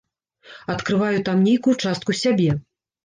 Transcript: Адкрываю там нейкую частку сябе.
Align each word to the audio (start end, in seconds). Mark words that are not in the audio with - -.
Адкрываю 0.75 1.19
там 1.29 1.43
нейкую 1.49 1.75
частку 1.85 2.11
сябе. 2.25 2.49